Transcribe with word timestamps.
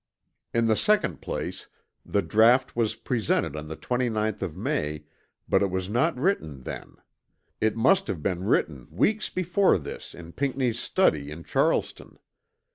In 0.51 0.65
the 0.65 0.75
second 0.75 1.21
place 1.21 1.67
the 2.03 2.23
draught 2.23 2.75
was 2.75 2.95
presented 2.95 3.55
on 3.55 3.67
the 3.67 3.75
29th 3.77 4.41
of 4.41 4.57
May, 4.57 5.03
but 5.47 5.61
it 5.61 5.69
was 5.69 5.91
not 5.91 6.17
written 6.17 6.63
then. 6.63 6.95
It 7.59 7.75
must 7.75 8.07
have 8.07 8.23
been 8.23 8.45
written 8.45 8.87
weeks 8.89 9.29
before 9.29 9.77
this 9.77 10.15
in 10.15 10.31
Pinckney's 10.33 10.79
study 10.79 11.29
in 11.29 11.43
Charleston. 11.43 12.17